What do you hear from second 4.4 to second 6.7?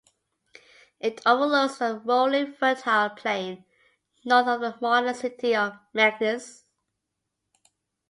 of the modern city of Meknes.